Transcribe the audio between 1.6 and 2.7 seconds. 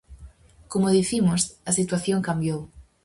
a situación cambiou.